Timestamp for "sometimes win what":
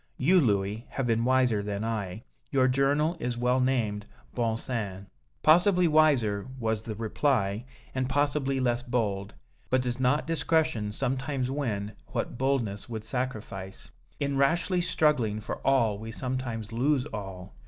10.91-12.35